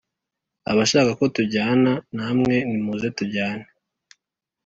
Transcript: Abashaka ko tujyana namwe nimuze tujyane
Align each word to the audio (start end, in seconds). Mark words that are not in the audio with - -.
Abashaka 0.71 1.11
ko 1.19 1.25
tujyana 1.35 1.91
namwe 2.15 2.55
nimuze 2.69 3.07
tujyane 3.17 3.65